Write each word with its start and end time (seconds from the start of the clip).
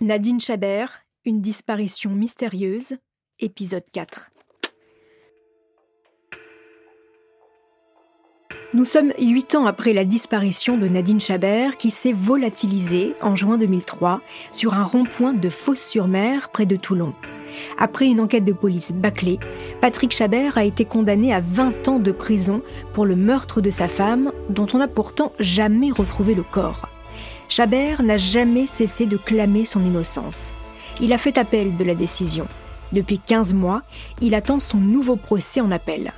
Nadine 0.00 0.40
Chabert, 0.40 1.04
une 1.24 1.40
disparition 1.40 2.10
mystérieuse, 2.10 2.96
épisode 3.38 3.84
4. 3.92 4.32
Nous 8.74 8.84
sommes 8.84 9.12
huit 9.20 9.54
ans 9.54 9.66
après 9.66 9.92
la 9.92 10.04
disparition 10.04 10.76
de 10.76 10.88
Nadine 10.88 11.20
Chabert 11.20 11.76
qui 11.76 11.92
s'est 11.92 12.12
volatilisée 12.12 13.14
en 13.22 13.36
juin 13.36 13.56
2003 13.56 14.20
sur 14.50 14.74
un 14.74 14.82
rond-point 14.82 15.32
de 15.32 15.48
Fosse-sur-Mer 15.48 16.48
près 16.48 16.66
de 16.66 16.74
Toulon. 16.74 17.14
Après 17.78 18.08
une 18.08 18.18
enquête 18.18 18.44
de 18.44 18.52
police 18.52 18.90
bâclée, 18.90 19.38
Patrick 19.80 20.10
Chabert 20.10 20.58
a 20.58 20.64
été 20.64 20.84
condamné 20.84 21.32
à 21.32 21.38
20 21.38 21.86
ans 21.86 21.98
de 22.00 22.10
prison 22.10 22.62
pour 22.92 23.06
le 23.06 23.14
meurtre 23.14 23.60
de 23.60 23.70
sa 23.70 23.86
femme 23.86 24.32
dont 24.50 24.66
on 24.74 24.78
n'a 24.78 24.88
pourtant 24.88 25.32
jamais 25.38 25.92
retrouvé 25.92 26.34
le 26.34 26.42
corps. 26.42 26.88
Chabert 27.48 28.02
n'a 28.02 28.18
jamais 28.18 28.66
cessé 28.66 29.06
de 29.06 29.16
clamer 29.16 29.64
son 29.64 29.84
innocence. 29.84 30.52
Il 31.00 31.12
a 31.12 31.18
fait 31.18 31.38
appel 31.38 31.76
de 31.76 31.84
la 31.84 31.94
décision. 31.94 32.46
Depuis 32.92 33.18
15 33.18 33.54
mois, 33.54 33.82
il 34.20 34.34
attend 34.34 34.60
son 34.60 34.78
nouveau 34.78 35.16
procès 35.16 35.60
en 35.60 35.70
appel. 35.70 36.12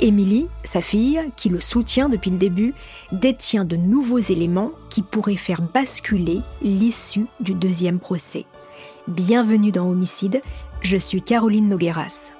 Émilie, 0.00 0.48
sa 0.64 0.80
fille, 0.80 1.22
qui 1.36 1.48
le 1.48 1.60
soutient 1.60 2.08
depuis 2.08 2.30
le 2.30 2.36
début, 2.36 2.74
détient 3.10 3.64
de 3.64 3.76
nouveaux 3.76 4.18
éléments 4.18 4.72
qui 4.90 5.02
pourraient 5.02 5.36
faire 5.36 5.62
basculer 5.62 6.40
l'issue 6.60 7.26
du 7.40 7.54
deuxième 7.54 7.98
procès. 7.98 8.46
Bienvenue 9.08 9.72
dans 9.72 9.88
Homicide, 9.88 10.42
je 10.82 10.96
suis 10.96 11.22
Caroline 11.22 11.68
Nogueras. 11.68 12.30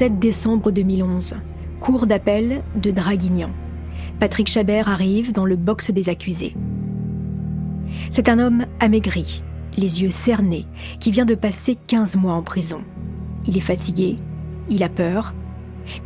17 0.00 0.18
décembre 0.18 0.70
2011, 0.70 1.34
cour 1.78 2.06
d'appel 2.06 2.62
de 2.74 2.90
Draguignan. 2.90 3.50
Patrick 4.18 4.48
Chabert 4.48 4.88
arrive 4.88 5.30
dans 5.32 5.44
le 5.44 5.56
box 5.56 5.90
des 5.90 6.08
accusés. 6.08 6.56
C'est 8.10 8.30
un 8.30 8.38
homme 8.38 8.64
amaigri, 8.80 9.42
les 9.76 10.00
yeux 10.00 10.08
cernés, 10.08 10.64
qui 11.00 11.10
vient 11.10 11.26
de 11.26 11.34
passer 11.34 11.76
15 11.86 12.16
mois 12.16 12.32
en 12.32 12.40
prison. 12.40 12.80
Il 13.46 13.58
est 13.58 13.60
fatigué, 13.60 14.16
il 14.70 14.82
a 14.84 14.88
peur, 14.88 15.34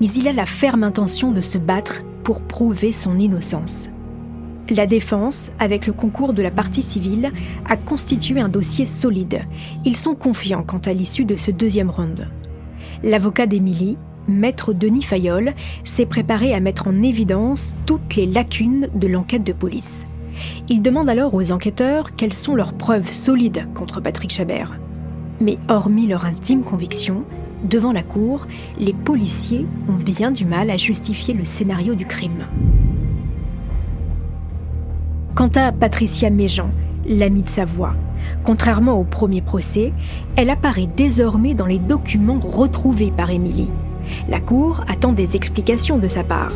mais 0.01 0.09
il 0.09 0.27
a 0.27 0.33
la 0.33 0.47
ferme 0.47 0.83
intention 0.83 1.31
de 1.31 1.41
se 1.41 1.59
battre 1.59 2.03
pour 2.25 2.43
prouver 2.43 2.91
son 2.91 3.17
innocence. 3.21 3.91
La 4.71 4.89
défense, 4.89 5.53
avec 5.61 5.87
le 5.87 5.93
concours 5.93 6.33
de 6.33 6.43
la 6.43 6.51
partie 6.51 6.83
civile, 6.83 7.31
a 7.65 7.77
constitué 7.77 8.41
un 8.41 8.49
dossier 8.49 8.87
solide. 8.87 9.43
Ils 9.85 9.97
sont 9.97 10.17
confiants 10.17 10.65
quant 10.65 10.79
à 10.79 10.93
l'issue 10.93 11.25
de 11.25 11.37
ce 11.37 11.53
deuxième 11.53 11.91
round. 11.91 12.27
L'avocat 13.05 13.45
d'Émilie, 13.45 13.99
maître 14.29 14.73
Denis 14.73 15.03
Fayol, 15.03 15.53
s'est 15.85 16.07
préparé 16.07 16.55
à 16.55 16.61
mettre 16.61 16.89
en 16.89 17.03
évidence 17.03 17.75
toutes 17.85 18.17
les 18.17 18.25
lacunes 18.25 18.89
de 18.95 19.07
l'enquête 19.07 19.45
de 19.45 19.53
police. 19.53 20.07
Il 20.71 20.81
demande 20.81 21.11
alors 21.11 21.35
aux 21.35 21.53
enquêteurs 21.53 22.17
quelles 22.17 22.33
sont 22.33 22.55
leurs 22.55 22.73
preuves 22.73 23.13
solides 23.13 23.69
contre 23.75 24.01
Patrick 24.01 24.33
Chabert. 24.33 24.79
Mais 25.39 25.59
hormis 25.69 26.07
leur 26.07 26.25
intime 26.25 26.63
conviction, 26.63 27.25
devant 27.69 27.93
la 27.93 28.03
cour, 28.03 28.47
les 28.79 28.95
policiers 28.95 29.67
ont 29.87 30.03
bien 30.03 30.31
du 30.31 30.47
mal 30.47 30.71
à 30.71 30.79
justifier 30.79 31.35
le 31.35 31.45
scénario 31.45 31.95
du 31.95 32.07
crime. 32.07 32.47
Quant 35.35 35.51
à 35.57 35.73
Patricia 35.73 36.31
Méjean, 36.31 36.71
l'amie 37.07 37.43
de 37.43 37.49
sa 37.49 37.67
voix, 37.67 37.95
Contrairement 38.45 38.95
au 38.95 39.05
premier 39.05 39.43
procès, 39.43 39.93
elle 40.37 40.51
apparaît 40.51 40.89
désormais 40.97 41.55
dans 41.55 41.67
les 41.67 41.79
documents 41.79 42.41
retrouvés 42.41 43.13
par 43.17 43.31
Émilie. 43.31 43.71
La 44.29 44.41
Cour 44.41 44.83
attend 44.89 45.13
des 45.13 45.37
explications 45.37 45.99
de 45.99 46.09
sa 46.09 46.25
part. 46.25 46.53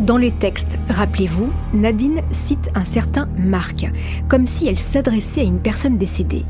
Dans 0.00 0.16
les 0.16 0.30
textes, 0.30 0.78
rappelez-vous, 0.88 1.48
Nadine 1.74 2.22
cite 2.30 2.70
un 2.74 2.84
certain 2.84 3.28
Marc, 3.36 3.90
comme 4.28 4.46
si 4.46 4.68
elle 4.68 4.78
s'adressait 4.78 5.40
à 5.40 5.44
une 5.44 5.58
personne 5.58 5.98
décédée. 5.98 6.44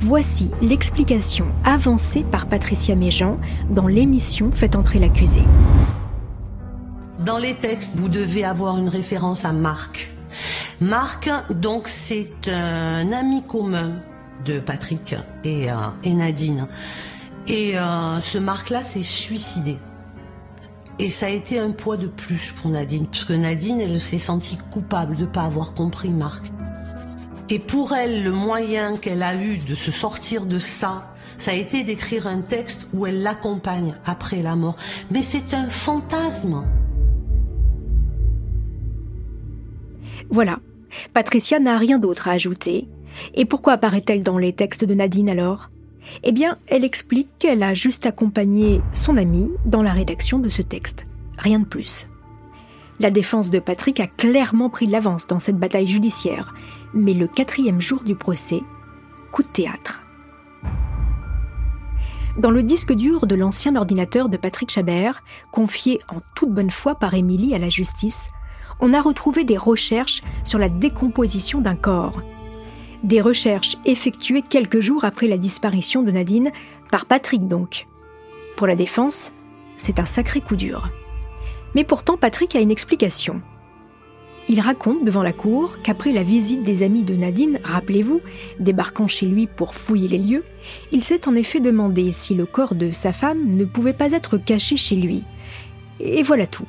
Voici 0.00 0.50
l'explication 0.60 1.46
avancée 1.64 2.24
par 2.30 2.46
Patricia 2.46 2.94
Méjean 2.94 3.38
dans 3.70 3.86
l'émission 3.86 4.50
Fait 4.52 4.76
entrer 4.76 4.98
l'accusé. 4.98 5.40
Dans 7.24 7.38
les 7.38 7.54
textes, 7.54 7.96
vous 7.96 8.08
devez 8.08 8.44
avoir 8.44 8.76
une 8.78 8.88
référence 8.88 9.44
à 9.44 9.52
Marc. 9.52 10.13
Marc, 10.80 11.30
donc, 11.50 11.88
c'est 11.88 12.48
un 12.48 13.12
ami 13.12 13.42
commun 13.42 14.00
de 14.44 14.60
Patrick 14.60 15.14
et, 15.44 15.70
euh, 15.70 15.76
Nadine. 16.06 16.66
Et 17.46 17.78
euh, 17.78 18.20
ce 18.20 18.38
Marc-là 18.38 18.82
s'est 18.82 19.02
suicidé. 19.02 19.78
Et 20.98 21.10
ça 21.10 21.26
a 21.26 21.30
été 21.30 21.58
un 21.58 21.70
poids 21.70 21.96
de 21.96 22.06
plus 22.06 22.52
pour 22.52 22.70
Nadine, 22.70 23.06
parce 23.06 23.24
que 23.24 23.32
Nadine, 23.32 23.80
elle 23.80 24.00
s'est 24.00 24.18
sentie 24.18 24.58
coupable 24.70 25.16
de 25.16 25.22
ne 25.22 25.26
pas 25.26 25.42
avoir 25.42 25.74
compris 25.74 26.10
Marc. 26.10 26.52
Et 27.50 27.58
pour 27.58 27.94
elle, 27.94 28.22
le 28.22 28.32
moyen 28.32 28.96
qu'elle 28.96 29.22
a 29.22 29.34
eu 29.34 29.58
de 29.58 29.74
se 29.74 29.90
sortir 29.90 30.46
de 30.46 30.58
ça, 30.58 31.14
ça 31.36 31.50
a 31.50 31.54
été 31.54 31.82
d'écrire 31.84 32.26
un 32.26 32.40
texte 32.40 32.86
où 32.94 33.06
elle 33.06 33.22
l'accompagne 33.22 33.94
après 34.06 34.42
la 34.42 34.56
mort. 34.56 34.76
Mais 35.10 35.22
c'est 35.22 35.52
un 35.52 35.66
fantasme. 35.66 36.64
Voilà, 40.34 40.58
Patricia 41.12 41.60
n'a 41.60 41.78
rien 41.78 42.00
d'autre 42.00 42.26
à 42.26 42.32
ajouter. 42.32 42.88
Et 43.36 43.44
pourquoi 43.44 43.74
apparaît-elle 43.74 44.24
dans 44.24 44.36
les 44.36 44.52
textes 44.52 44.84
de 44.84 44.92
Nadine 44.92 45.28
alors? 45.28 45.70
Eh 46.24 46.32
bien, 46.32 46.58
elle 46.66 46.82
explique 46.82 47.28
qu'elle 47.38 47.62
a 47.62 47.72
juste 47.72 48.04
accompagné 48.04 48.80
son 48.92 49.16
amie 49.16 49.52
dans 49.64 49.80
la 49.80 49.92
rédaction 49.92 50.40
de 50.40 50.48
ce 50.48 50.60
texte. 50.60 51.06
Rien 51.38 51.60
de 51.60 51.64
plus. 51.64 52.08
La 52.98 53.12
défense 53.12 53.52
de 53.52 53.60
Patrick 53.60 54.00
a 54.00 54.08
clairement 54.08 54.70
pris 54.70 54.88
l'avance 54.88 55.28
dans 55.28 55.38
cette 55.38 55.56
bataille 55.56 55.86
judiciaire, 55.86 56.52
mais 56.92 57.14
le 57.14 57.28
quatrième 57.28 57.80
jour 57.80 58.02
du 58.02 58.16
procès, 58.16 58.60
coup 59.30 59.44
de 59.44 59.48
théâtre. 59.48 60.02
Dans 62.38 62.50
le 62.50 62.64
disque 62.64 62.92
dur 62.92 63.28
de 63.28 63.36
l'ancien 63.36 63.76
ordinateur 63.76 64.28
de 64.28 64.36
Patrick 64.36 64.68
Chabert, 64.68 65.22
confié 65.52 66.00
en 66.08 66.18
toute 66.34 66.50
bonne 66.50 66.72
foi 66.72 66.96
par 66.96 67.14
Émilie 67.14 67.54
à 67.54 67.60
la 67.60 67.68
justice, 67.68 68.30
on 68.80 68.92
a 68.92 69.00
retrouvé 69.00 69.44
des 69.44 69.56
recherches 69.56 70.22
sur 70.44 70.58
la 70.58 70.68
décomposition 70.68 71.60
d'un 71.60 71.76
corps. 71.76 72.22
Des 73.02 73.20
recherches 73.20 73.76
effectuées 73.84 74.42
quelques 74.42 74.80
jours 74.80 75.04
après 75.04 75.26
la 75.26 75.38
disparition 75.38 76.02
de 76.02 76.10
Nadine, 76.10 76.52
par 76.90 77.06
Patrick 77.06 77.46
donc. 77.46 77.86
Pour 78.56 78.66
la 78.66 78.76
défense, 78.76 79.32
c'est 79.76 80.00
un 80.00 80.06
sacré 80.06 80.40
coup 80.40 80.56
dur. 80.56 80.90
Mais 81.74 81.84
pourtant, 81.84 82.16
Patrick 82.16 82.54
a 82.56 82.60
une 82.60 82.70
explication. 82.70 83.42
Il 84.46 84.60
raconte 84.60 85.04
devant 85.04 85.22
la 85.22 85.32
cour 85.32 85.78
qu'après 85.82 86.12
la 86.12 86.22
visite 86.22 86.62
des 86.62 86.82
amis 86.82 87.02
de 87.02 87.14
Nadine, 87.14 87.60
rappelez-vous, 87.64 88.20
débarquant 88.60 89.08
chez 89.08 89.26
lui 89.26 89.46
pour 89.46 89.74
fouiller 89.74 90.08
les 90.08 90.18
lieux, 90.18 90.44
il 90.92 91.02
s'est 91.02 91.26
en 91.26 91.34
effet 91.34 91.60
demandé 91.60 92.12
si 92.12 92.34
le 92.34 92.44
corps 92.44 92.74
de 92.74 92.92
sa 92.92 93.12
femme 93.12 93.56
ne 93.56 93.64
pouvait 93.64 93.94
pas 93.94 94.12
être 94.12 94.36
caché 94.36 94.76
chez 94.76 94.96
lui. 94.96 95.24
Et 95.98 96.22
voilà 96.22 96.46
tout. 96.46 96.66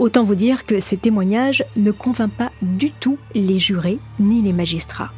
Autant 0.00 0.22
vous 0.22 0.34
dire 0.34 0.64
que 0.64 0.80
ce 0.80 0.94
témoignage 0.94 1.62
ne 1.76 1.90
convainc 1.90 2.32
pas 2.32 2.50
du 2.62 2.90
tout 2.90 3.18
les 3.34 3.58
jurés 3.58 3.98
ni 4.18 4.40
les 4.40 4.54
magistrats. 4.54 5.12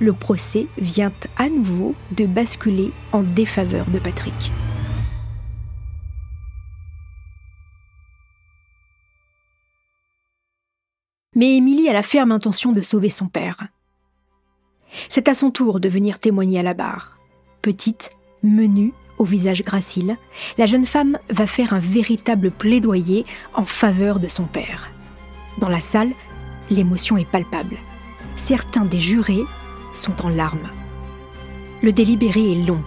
Le 0.00 0.12
procès 0.12 0.66
vient 0.78 1.12
à 1.36 1.48
nouveau 1.48 1.94
de 2.10 2.26
basculer 2.26 2.90
en 3.12 3.22
défaveur 3.22 3.86
de 3.86 4.00
Patrick. 4.00 4.50
Mais 11.36 11.56
Émilie 11.58 11.88
a 11.88 11.92
la 11.92 12.02
ferme 12.02 12.32
intention 12.32 12.72
de 12.72 12.80
sauver 12.80 13.10
son 13.10 13.28
père. 13.28 13.68
C'est 15.08 15.28
à 15.28 15.34
son 15.34 15.52
tour 15.52 15.78
de 15.78 15.88
venir 15.88 16.18
témoigner 16.18 16.58
à 16.58 16.64
la 16.64 16.74
barre. 16.74 17.16
Petite, 17.62 18.10
menue, 18.42 18.92
au 19.18 19.24
visage 19.24 19.62
gracile, 19.62 20.16
la 20.58 20.66
jeune 20.66 20.86
femme 20.86 21.18
va 21.30 21.46
faire 21.46 21.72
un 21.72 21.78
véritable 21.78 22.50
plaidoyer 22.50 23.24
en 23.54 23.64
faveur 23.64 24.20
de 24.20 24.28
son 24.28 24.44
père. 24.44 24.90
Dans 25.58 25.68
la 25.68 25.80
salle, 25.80 26.10
l'émotion 26.70 27.16
est 27.16 27.28
palpable. 27.28 27.76
Certains 28.36 28.84
des 28.84 29.00
jurés 29.00 29.44
sont 29.94 30.24
en 30.24 30.28
larmes. 30.28 30.70
Le 31.82 31.92
délibéré 31.92 32.52
est 32.52 32.66
long. 32.66 32.82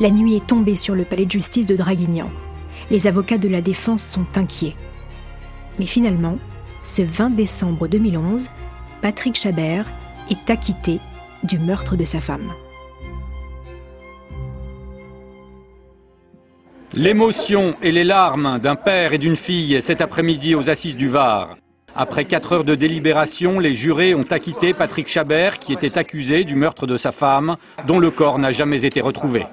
La 0.00 0.10
nuit 0.10 0.36
est 0.36 0.46
tombée 0.46 0.76
sur 0.76 0.94
le 0.94 1.04
palais 1.04 1.26
de 1.26 1.30
justice 1.30 1.66
de 1.66 1.76
Draguignan. 1.76 2.30
Les 2.90 3.06
avocats 3.06 3.38
de 3.38 3.48
la 3.48 3.62
défense 3.62 4.04
sont 4.04 4.26
inquiets. 4.36 4.76
Mais 5.78 5.86
finalement, 5.86 6.38
ce 6.82 7.02
20 7.02 7.30
décembre 7.30 7.88
2011, 7.88 8.50
Patrick 9.02 9.36
Chabert 9.36 9.90
est 10.30 10.50
acquitté 10.50 11.00
du 11.42 11.58
meurtre 11.58 11.96
de 11.96 12.04
sa 12.04 12.20
femme. 12.20 12.52
L'émotion 16.98 17.74
et 17.82 17.92
les 17.92 18.04
larmes 18.04 18.58
d'un 18.58 18.74
père 18.74 19.12
et 19.12 19.18
d'une 19.18 19.36
fille 19.36 19.82
cet 19.82 20.00
après-midi 20.00 20.54
aux 20.54 20.70
assises 20.70 20.96
du 20.96 21.08
Var. 21.08 21.54
Après 21.94 22.24
quatre 22.24 22.52
heures 22.52 22.64
de 22.64 22.74
délibération, 22.74 23.58
les 23.58 23.74
jurés 23.74 24.14
ont 24.14 24.24
acquitté 24.30 24.72
Patrick 24.72 25.06
Chabert, 25.06 25.58
qui 25.58 25.74
était 25.74 25.98
accusé 25.98 26.44
du 26.44 26.54
meurtre 26.54 26.86
de 26.86 26.96
sa 26.96 27.12
femme, 27.12 27.56
dont 27.86 27.98
le 27.98 28.10
corps 28.10 28.38
n'a 28.38 28.50
jamais 28.50 28.82
été 28.82 29.02
retrouvé. 29.02 29.44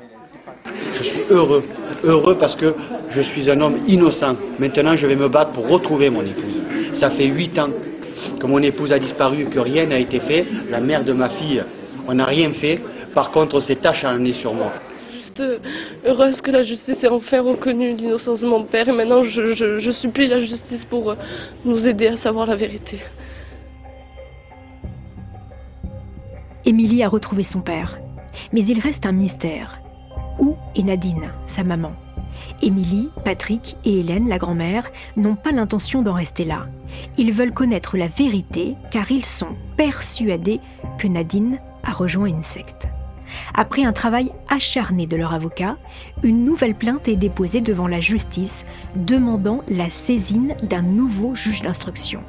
Je 0.95 1.03
suis 1.03 1.23
heureux, 1.29 1.65
heureux 2.05 2.37
parce 2.37 2.55
que 2.55 2.75
je 3.09 3.19
suis 3.19 3.49
un 3.49 3.59
homme 3.59 3.75
innocent. 3.87 4.37
Maintenant, 4.57 4.95
je 4.95 5.05
vais 5.05 5.17
me 5.17 5.27
battre 5.27 5.51
pour 5.51 5.67
retrouver 5.67 6.09
mon 6.09 6.21
épouse. 6.21 6.61
Ça 6.93 7.11
fait 7.11 7.27
huit 7.27 7.59
ans 7.59 7.71
que 8.39 8.47
mon 8.47 8.59
épouse 8.59 8.93
a 8.93 8.99
disparu, 8.99 9.47
que 9.47 9.59
rien 9.59 9.85
n'a 9.85 9.99
été 9.99 10.21
fait. 10.21 10.45
La 10.69 10.79
mère 10.79 11.03
de 11.03 11.11
ma 11.11 11.27
fille, 11.27 11.61
on 12.07 12.13
n'a 12.13 12.23
rien 12.23 12.53
fait. 12.53 12.79
Par 13.13 13.31
contre, 13.31 13.59
c'est 13.59 13.85
acharné 13.85 14.31
sur 14.31 14.53
moi 14.53 14.71
heureuse 16.05 16.41
que 16.41 16.51
la 16.51 16.63
justice 16.63 17.03
ait 17.03 17.09
enfin 17.09 17.41
reconnu 17.41 17.95
l'innocence 17.95 18.41
de 18.41 18.47
mon 18.47 18.63
père 18.63 18.89
et 18.89 18.91
maintenant 18.91 19.23
je, 19.23 19.91
supplie 19.91 20.27
la 20.27 20.39
justice 20.39 20.85
pour 20.85 21.11
euh, 21.11 21.15
nous 21.65 21.87
aider 21.87 22.07
à 22.07 22.17
savoir 22.17 22.45
la 22.47 22.55
vérité. 22.55 22.99
Émilie 26.65 27.03
a 27.03 27.09
retrouvé 27.09 27.43
son 27.43 27.61
père, 27.61 27.99
mais 28.53 28.65
il 28.65 28.79
reste 28.79 29.05
un 29.05 29.11
mystère. 29.11 29.81
Où 30.39 30.55
est 30.75 30.83
Nadine, 30.83 31.31
sa 31.45 31.63
maman? 31.63 31.93
Émilie, 32.61 33.09
Patrick 33.25 33.77
et 33.85 33.99
Hélène, 33.99 34.29
la 34.29 34.37
grand-mère, 34.37 34.91
n'ont 35.17 35.35
pas 35.35 35.51
l'intention 35.51 36.01
d'en 36.01 36.13
rester 36.13 36.45
là. 36.45 36.67
Ils 37.17 37.33
veulent 37.33 37.53
connaître 37.53 37.97
la 37.97 38.07
vérité 38.07 38.75
car 38.91 39.11
ils 39.11 39.25
sont 39.25 39.55
persuadés 39.77 40.59
que 40.97 41.07
Nadine 41.07 41.59
a 41.83 41.91
rejoint 41.91 42.27
une 42.27 42.43
secte. 42.43 42.82
Après 43.55 43.83
un 43.83 43.93
travail 43.93 44.31
acharné 44.49 45.05
de 45.05 45.15
leur 45.15 45.33
avocat, 45.33 45.77
une 46.23 46.43
nouvelle 46.43 46.73
plainte 46.73 47.07
est 47.07 47.15
déposée 47.15 47.61
devant 47.61 47.87
la 47.87 48.01
justice 48.01 48.65
demandant 48.95 49.61
la 49.69 49.91
saisine 49.91 50.55
d'un 50.63 50.81
nouveau 50.81 51.35
juge 51.35 51.61
d'instruction. 51.61 52.21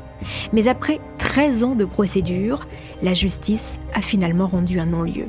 Mais 0.53 0.69
après 0.69 1.01
13 1.19 1.65
ans 1.65 1.75
de 1.75 1.87
procédure, 1.87 2.67
la 3.03 3.15
justice 3.15 3.79
a 3.95 4.03
finalement 4.03 4.47
rendu 4.47 4.79
un 4.79 4.87
non-lieu. 4.87 5.29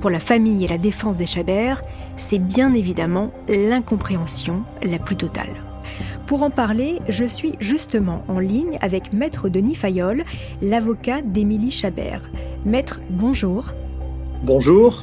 Pour 0.00 0.10
la 0.10 0.20
famille 0.20 0.64
et 0.64 0.68
la 0.68 0.78
défense 0.78 1.18
des 1.18 1.26
Chabert, 1.26 1.82
c'est 2.16 2.38
bien 2.38 2.72
évidemment 2.72 3.30
l'incompréhension 3.48 4.62
la 4.82 4.98
plus 4.98 5.16
totale. 5.16 5.54
Pour 6.26 6.42
en 6.42 6.50
parler, 6.50 6.98
je 7.08 7.24
suis 7.24 7.54
justement 7.60 8.24
en 8.28 8.38
ligne 8.38 8.78
avec 8.80 9.12
Maître 9.12 9.48
Denis 9.48 9.74
Fayol, 9.74 10.24
l'avocat 10.62 11.22
d'Émilie 11.22 11.70
Chabert. 11.70 12.22
Maître, 12.64 13.00
bonjour. 13.10 13.72
Bonjour. 14.42 15.02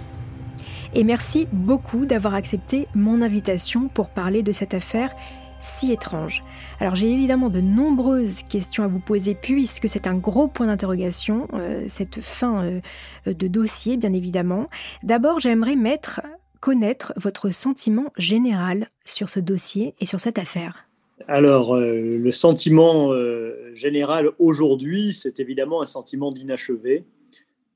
Et 0.95 1.03
merci 1.03 1.47
beaucoup 1.51 2.05
d'avoir 2.05 2.35
accepté 2.35 2.87
mon 2.93 3.23
invitation 3.23 3.87
pour 3.87 4.09
parler 4.09 4.43
de 4.43 4.51
cette 4.51 4.75
affaire 4.75 5.15
si 5.59 5.91
étrange. 5.91 6.43
Alors 6.79 6.93
j'ai 6.93 7.11
évidemment 7.11 7.49
de 7.49 7.61
nombreuses 7.61 8.43
questions 8.43 8.83
à 8.83 8.87
vous 8.87 8.99
poser 8.99 9.33
puisque 9.33 9.89
c'est 9.89 10.05
un 10.05 10.15
gros 10.15 10.47
point 10.47 10.67
d'interrogation, 10.67 11.47
euh, 11.53 11.85
cette 11.87 12.21
fin 12.21 12.63
euh, 12.63 12.81
de 13.25 13.47
dossier 13.47 13.97
bien 13.97 14.13
évidemment. 14.13 14.69
D'abord 15.01 15.39
j'aimerais 15.39 15.75
connaître 16.59 17.11
votre 17.15 17.49
sentiment 17.49 18.13
général 18.17 18.89
sur 19.03 19.29
ce 19.29 19.39
dossier 19.39 19.95
et 19.99 20.05
sur 20.05 20.19
cette 20.19 20.37
affaire. 20.37 20.85
Alors 21.27 21.75
euh, 21.75 22.17
le 22.17 22.31
sentiment 22.31 23.11
général 23.73 24.29
aujourd'hui, 24.37 25.13
c'est 25.13 25.39
évidemment 25.39 25.81
un 25.81 25.87
sentiment 25.87 26.31
d'inachevé 26.31 27.03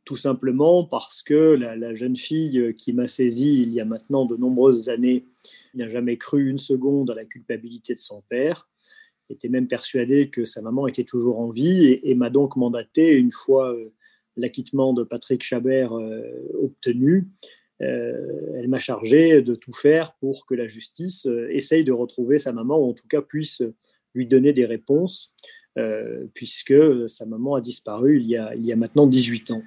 tout 0.07 0.15
simplement 0.15 0.85
parce 0.85 1.21
que 1.21 1.53
la, 1.55 1.93
jeune 1.93 2.15
fille 2.15 2.73
qui 2.77 2.93
m'a 2.93 3.07
saisi 3.07 3.61
il 3.61 3.73
y 3.73 3.81
a 3.81 3.85
maintenant 3.85 4.25
de 4.25 4.37
nombreuses 4.37 4.87
années 4.87 5.25
n'a 5.73 5.89
jamais 5.89 6.17
cru 6.17 6.49
une 6.49 6.59
seconde 6.59 7.11
à 7.11 7.13
la 7.13 7.25
culpabilité 7.25 7.93
de 7.93 7.99
son 7.99 8.23
père, 8.29 8.69
était 9.29 9.49
même 9.49 9.67
persuadée 9.67 10.29
que 10.29 10.45
sa 10.45 10.61
maman 10.61 10.87
était 10.87 11.03
toujours 11.03 11.41
en 11.41 11.49
vie 11.49 11.99
et, 12.01 12.15
m'a 12.15 12.29
donc 12.29 12.55
mandaté, 12.55 13.17
une 13.17 13.33
fois 13.33 13.73
euh, 13.73 13.91
l'acquittement 14.37 14.93
de 14.93 15.03
Patrick 15.03 15.43
Chabert 15.43 15.91
euh, 15.91 16.21
obtenu, 16.63 17.27
euh, 17.81 18.53
elle 18.55 18.69
m'a 18.69 18.79
chargé 18.79 19.41
de 19.41 19.55
tout 19.55 19.73
faire 19.73 20.13
pour 20.21 20.45
que 20.45 20.55
la 20.55 20.67
justice 20.67 21.27
essaye 21.49 21.83
de 21.83 21.91
retrouver 21.91 22.37
sa 22.37 22.53
maman, 22.53 22.79
ou 22.79 22.91
en 22.91 22.93
tout 22.93 23.09
cas 23.09 23.21
puisse 23.21 23.61
lui 24.15 24.25
donner 24.25 24.53
des 24.53 24.65
réponses, 24.65 25.35
puisque 26.33 26.73
sa 27.07 27.25
maman 27.25 27.55
a 27.55 27.61
disparu 27.61 28.19
il 28.19 28.27
y 28.27 28.35
a, 28.35 28.55
il 28.55 28.65
y 28.65 28.71
a 28.71 28.75
maintenant 28.75 29.05
18 29.05 29.51
ans. 29.51 29.61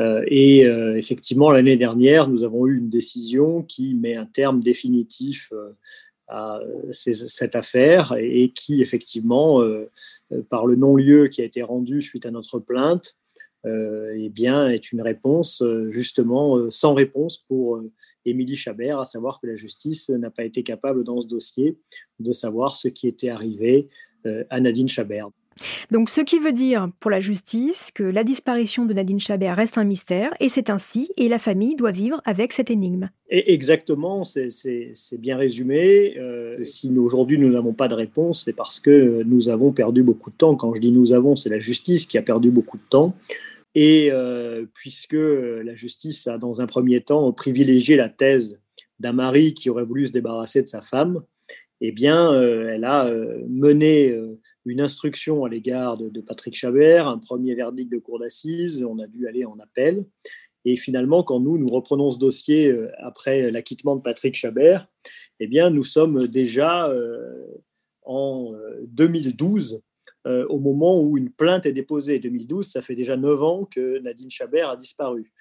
Euh, 0.00 0.24
et 0.28 0.66
euh, 0.66 0.96
effectivement, 0.96 1.50
l'année 1.50 1.76
dernière, 1.76 2.28
nous 2.28 2.42
avons 2.42 2.66
eu 2.66 2.78
une 2.78 2.88
décision 2.88 3.62
qui 3.62 3.94
met 3.94 4.16
un 4.16 4.26
terme 4.26 4.62
définitif 4.62 5.52
euh, 5.52 5.72
à 6.28 6.60
cette 6.92 7.56
affaire 7.56 8.14
et 8.16 8.50
qui, 8.54 8.82
effectivement, 8.82 9.64
par 10.48 10.64
le 10.64 10.76
non-lieu 10.76 11.26
qui 11.26 11.42
a 11.42 11.44
été 11.44 11.60
rendu 11.60 12.00
suite 12.02 12.24
à 12.24 12.30
notre 12.30 12.60
plainte, 12.60 13.16
eh 13.64 14.28
bien, 14.28 14.68
est 14.68 14.92
une 14.92 15.02
réponse 15.02 15.60
justement 15.90 16.70
sans 16.70 16.94
réponse 16.94 17.38
pour 17.48 17.82
Émilie 18.24 18.54
Chabert, 18.54 19.00
à 19.00 19.04
savoir 19.04 19.40
que 19.40 19.48
la 19.48 19.56
justice 19.56 20.08
n'a 20.08 20.30
pas 20.30 20.44
été 20.44 20.62
capable 20.62 21.02
dans 21.02 21.20
ce 21.20 21.26
dossier 21.26 21.80
de 22.20 22.32
savoir 22.32 22.76
ce 22.76 22.86
qui 22.86 23.08
était 23.08 23.30
arrivé 23.30 23.88
à 24.50 24.60
Nadine 24.60 24.88
Chabert. 24.88 25.30
Donc 25.90 26.08
ce 26.10 26.20
qui 26.20 26.38
veut 26.38 26.52
dire 26.52 26.90
pour 27.00 27.10
la 27.10 27.20
justice 27.20 27.90
que 27.94 28.02
la 28.02 28.24
disparition 28.24 28.84
de 28.84 28.94
Nadine 28.94 29.20
Chabert 29.20 29.56
reste 29.56 29.78
un 29.78 29.84
mystère, 29.84 30.32
et 30.40 30.48
c'est 30.48 30.70
ainsi, 30.70 31.10
et 31.16 31.28
la 31.28 31.38
famille 31.38 31.76
doit 31.76 31.90
vivre 31.90 32.20
avec 32.24 32.52
cette 32.52 32.70
énigme. 32.70 33.10
exactement, 33.28 34.24
c'est 34.24 34.92
bien 35.18 35.36
résumé. 35.36 36.16
Euh, 36.18 36.62
si 36.64 36.90
aujourd'hui 36.96 37.38
nous 37.38 37.50
n'avons 37.50 37.72
pas 37.72 37.88
de 37.88 37.94
réponse, 37.94 38.44
c'est 38.44 38.56
parce 38.56 38.80
que 38.80 39.22
nous 39.24 39.48
avons 39.48 39.72
perdu 39.72 40.02
beaucoup 40.02 40.30
de 40.30 40.36
temps. 40.36 40.56
Quand 40.56 40.74
je 40.74 40.80
dis 40.80 40.92
nous 40.92 41.12
avons, 41.12 41.36
c'est 41.36 41.50
la 41.50 41.58
justice 41.58 42.06
qui 42.06 42.18
a 42.18 42.22
perdu 42.22 42.50
beaucoup 42.50 42.78
de 42.78 42.88
temps. 42.88 43.14
Et 43.74 44.08
euh, 44.10 44.66
puisque 44.74 45.12
la 45.14 45.74
justice 45.74 46.26
a 46.26 46.38
dans 46.38 46.60
un 46.60 46.66
premier 46.66 47.00
temps 47.00 47.32
privilégié 47.32 47.96
la 47.96 48.08
thèse 48.08 48.60
d'un 48.98 49.12
mari 49.12 49.54
qui 49.54 49.70
aurait 49.70 49.84
voulu 49.84 50.06
se 50.06 50.12
débarrasser 50.12 50.60
de 50.62 50.66
sa 50.66 50.82
femme, 50.82 51.22
eh 51.80 51.92
bien, 51.92 52.32
euh, 52.32 52.72
elle 52.74 52.84
a 52.84 53.10
mené 53.48 54.14
une 54.64 54.80
instruction 54.80 55.44
à 55.44 55.48
l'égard 55.48 55.96
de, 55.96 56.20
Patrick 56.20 56.54
Chabert, 56.54 57.08
un 57.08 57.18
premier 57.18 57.54
verdict 57.54 57.90
de 57.90 57.98
cour 57.98 58.18
d'assises, 58.18 58.84
on 58.84 58.98
a 58.98 59.06
dû 59.06 59.26
aller 59.26 59.44
en 59.44 59.58
appel. 59.58 60.04
Et 60.64 60.76
finalement, 60.76 61.22
quand 61.22 61.40
nous, 61.40 61.56
nous 61.56 61.68
reprenons 61.68 62.10
ce 62.10 62.18
dossier 62.18 62.70
euh, 62.70 62.90
après 62.98 63.50
l'acquittement 63.50 63.96
de 63.96 64.02
Patrick 64.02 64.34
Chabert, 64.34 64.88
eh 65.38 65.46
bien, 65.46 65.70
nous 65.70 65.82
sommes 65.82 66.26
déjà 66.26 66.88
euh, 66.88 67.24
en 68.04 68.52
2012, 68.88 69.82
euh, 70.26 70.46
au 70.48 70.58
moment 70.58 71.00
où 71.00 71.16
une 71.16 71.30
plainte 71.30 71.64
est 71.64 71.72
déposée. 71.72 72.18
2012, 72.18 72.66
ça 72.66 72.82
fait 72.82 72.94
déjà 72.94 73.16
neuf 73.16 73.42
ans 73.42 73.64
que 73.64 73.98
Nadine 74.00 74.30
Chabert 74.30 74.68
a 74.68 74.76
disparu. 74.76 75.32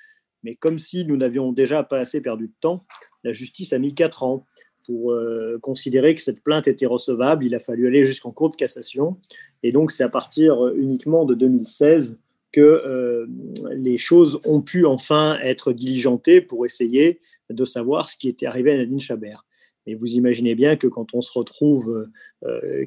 Mais 0.43 0.55
comme 0.55 0.79
si 0.79 1.03
nous 1.03 1.17
n'avions 1.17 1.51
déjà 1.51 1.83
pas 1.83 1.99
assez 1.99 2.21
perdu 2.21 2.47
de 2.47 2.53
temps, 2.61 2.79
la 3.25 3.33
justice 3.33 3.73
a 3.73 3.79
mis 3.79 3.93
quatre 3.93 4.23
ans 4.23 4.45
pour 4.85 5.11
euh, 5.11 5.59
considérer 5.61 6.15
que 6.15 6.21
cette 6.21 6.41
plainte 6.41 6.67
était 6.67 6.85
recevable, 6.85 7.45
il 7.45 7.55
a 7.55 7.59
fallu 7.59 7.87
aller 7.87 8.05
jusqu'en 8.05 8.31
cour 8.31 8.49
de 8.49 8.55
cassation. 8.55 9.17
Et 9.63 9.71
donc, 9.71 9.91
c'est 9.91 10.03
à 10.03 10.09
partir 10.09 10.65
euh, 10.65 10.75
uniquement 10.75 11.25
de 11.25 11.35
2016 11.35 12.19
que 12.51 12.61
euh, 12.61 13.27
les 13.71 13.97
choses 13.97 14.41
ont 14.45 14.61
pu 14.61 14.85
enfin 14.85 15.37
être 15.43 15.73
diligentées 15.73 16.41
pour 16.41 16.65
essayer 16.65 17.19
de 17.49 17.65
savoir 17.65 18.09
ce 18.09 18.17
qui 18.17 18.29
était 18.29 18.47
arrivé 18.47 18.71
à 18.73 18.77
Nadine 18.77 18.99
Chabert. 18.99 19.45
Et 19.85 19.95
vous 19.95 20.13
imaginez 20.13 20.55
bien 20.55 20.75
que 20.75 20.87
quand 20.87 21.13
on 21.13 21.21
se 21.21 21.31
retrouve 21.31 22.07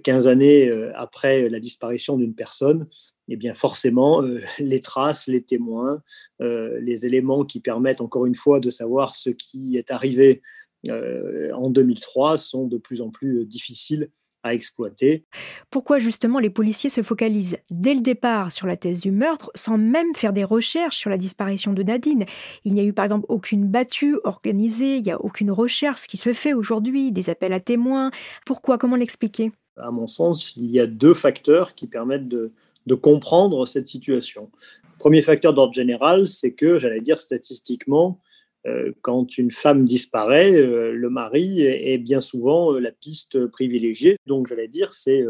15 0.05 0.29
années 0.29 0.71
après 0.95 1.49
la 1.49 1.59
disparition 1.59 2.17
d'une 2.17 2.35
personne, 2.35 2.87
eh 3.29 3.35
bien 3.35 3.55
forcément, 3.55 4.23
les 4.61 4.81
traces, 4.81 5.27
les 5.27 5.43
témoins, 5.43 6.01
les 6.39 7.05
éléments 7.05 7.45
qui 7.45 7.59
permettent 7.59 8.01
encore 8.01 8.27
une 8.27 8.37
fois 8.37 8.61
de 8.61 8.71
savoir 8.71 9.17
ce 9.17 9.31
qui 9.31 9.77
est 9.77 9.91
arrivé 9.91 10.43
en 10.91 11.71
2003 11.71 12.39
sont 12.39 12.67
de 12.67 12.79
plus 12.79 13.01
en 13.01 13.11
plus 13.11 13.41
euh, 13.41 13.45
difficiles 13.45 14.11
à 14.43 14.55
exploiter. 14.55 15.25
Pourquoi 15.71 16.01
justement 16.01 16.41
les 16.41 16.51
policiers 16.51 16.91
se 16.91 17.03
focalisent 17.03 17.59
dès 17.71 17.95
le 17.95 18.01
départ 18.01 18.51
sur 18.51 18.67
la 18.67 18.77
thèse 18.77 19.01
du 19.01 19.12
meurtre 19.12 19.53
sans 19.55 19.79
même 19.79 20.15
faire 20.17 20.33
des 20.33 20.43
recherches 20.43 20.97
sur 20.97 21.11
la 21.11 21.19
disparition 21.19 21.73
de 21.73 21.83
Nadine? 21.85 22.25
Il 22.65 22.75
n'y 22.75 22.81
a 22.81 22.85
eu 22.85 22.93
par 22.93 23.05
exemple 23.05 23.27
aucune 23.29 23.69
battue 23.69 24.17
organisée, 24.25 24.97
il 24.97 25.05
n'y 25.05 25.12
a 25.12 25.21
aucune 25.21 25.53
recherche 25.53 26.09
qui 26.09 26.17
se 26.17 26.33
fait 26.33 26.55
aujourd'hui, 26.55 27.12
des 27.12 27.31
appels 27.31 27.53
à 27.53 27.61
témoins. 27.61 28.11
Pourquoi? 28.45 28.79
Comment 28.79 28.97
l'expliquer? 28.97 29.53
À 29.77 29.93
mon 29.93 30.09
sens, 30.09 30.57
il 30.57 30.71
y 30.71 30.81
a 30.81 30.87
deux 30.87 31.15
facteurs 31.15 31.75
qui 31.75 31.87
permettent 31.87 32.29
de, 32.29 32.53
de 32.87 32.95
comprendre 32.95 33.65
cette 33.67 33.87
situation. 33.87 34.51
Premier 34.99 35.23
facteur 35.23 35.55
d'ordre 35.55 35.73
général, 35.73 36.27
c'est 36.27 36.53
que, 36.53 36.79
j'allais 36.79 37.01
dire 37.01 37.21
statistiquement, 37.21 38.21
euh, 38.21 38.32
quand 39.00 39.38
une 39.38 39.50
femme 39.50 39.85
disparaît, 39.85 40.52
euh, 40.52 40.92
le 40.92 41.11
mari 41.11 41.62
est, 41.62 41.99
bien 41.99 42.21
souvent 42.21 42.73
euh, 42.73 42.78
la 42.78 42.92
piste 42.92 43.47
privilégiée. 43.47 44.16
Donc, 44.26 44.47
j'allais 44.47 44.69
dire, 44.69 44.92
c'est 44.95 45.25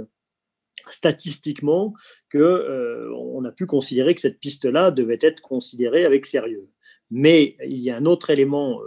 statistiquement 0.88 1.94
que 2.28 3.08
on 3.16 3.44
a 3.44 3.52
pu 3.52 3.66
considérer 3.66 4.14
que 4.14 4.20
cette 4.20 4.40
piste-là 4.40 4.90
devait 4.90 5.18
être 5.20 5.40
considérée 5.40 6.04
avec 6.04 6.26
sérieux. 6.26 6.68
Mais 7.10 7.56
il 7.64 7.78
y 7.78 7.90
a 7.90 7.96
un 7.96 8.04
autre 8.04 8.30
élément, 8.30 8.80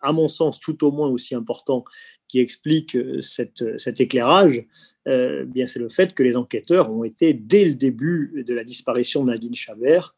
à 0.00 0.12
mon 0.12 0.28
sens, 0.28 0.60
tout 0.60 0.84
au 0.84 0.92
moins 0.92 1.08
aussi 1.08 1.34
important, 1.34 1.84
qui 2.28 2.38
explique 2.38 2.96
cet 3.20 4.00
éclairage, 4.00 4.64
bien 5.06 5.66
c'est 5.66 5.80
le 5.80 5.88
fait 5.88 6.14
que 6.14 6.22
les 6.22 6.36
enquêteurs 6.36 6.92
ont 6.92 7.02
été, 7.02 7.34
dès 7.34 7.64
le 7.64 7.74
début 7.74 8.44
de 8.46 8.54
la 8.54 8.62
disparition 8.62 9.24
de 9.24 9.32
Nadine 9.32 9.56
Chabert, 9.56 10.14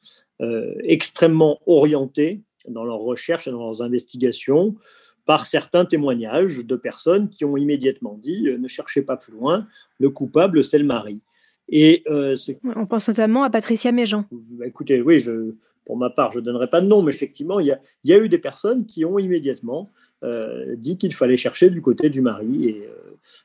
extrêmement 0.83 1.61
orientés 1.67 2.43
dans 2.69 2.85
leurs 2.85 3.01
recherches 3.01 3.49
et 3.49 3.51
dans 3.51 3.65
leurs 3.65 3.83
investigations 3.83 4.77
par 5.25 5.47
certains 5.47 5.85
témoignages 5.85 6.65
de 6.65 6.77
personnes 6.77 7.29
qui 7.29 7.45
ont 7.45 7.57
immédiatement 7.57 8.19
dit 8.21 8.49
euh, 8.49 8.59
ne 8.59 8.69
cherchez 8.69 9.03
pas 9.03 9.17
plus 9.17 9.33
loin, 9.33 9.67
le 9.99 10.11
coupable 10.11 10.65
c'est 10.65 10.79
le 10.79 10.85
mari. 10.85 11.21
Et 11.69 12.03
euh, 12.09 12.37
on 12.75 12.87
pense 12.87 13.09
notamment 13.09 13.45
à 13.45 13.51
Patricia 13.51 13.93
Méjean. 13.93 14.25
Bah, 14.31 14.67
écoutez, 14.67 15.01
oui, 15.01 15.21
je, 15.21 15.55
pour 15.87 15.97
ma 15.97 16.11
part, 16.11 16.33
je 16.33 16.41
ne 16.41 16.45
donnerai 16.45 16.69
pas 16.69 16.81
de 16.81 16.87
nom, 16.87 17.03
mais 17.03 17.13
effectivement, 17.13 17.61
il 17.61 17.67
y 17.67 17.71
a, 17.71 17.81
il 18.05 18.11
y 18.11 18.15
a 18.15 18.19
eu 18.19 18.29
des 18.29 18.39
personnes 18.39 18.85
qui 18.85 19.05
ont 19.05 19.19
immédiatement 19.19 19.91
euh, 20.23 20.75
dit 20.77 20.99
qu'il 20.99 21.15
fallait 21.15 21.37
chercher 21.37 21.71
du 21.71 21.81
côté 21.81 22.11
du 22.11 22.21
mari. 22.21 22.69
Et 22.69 22.89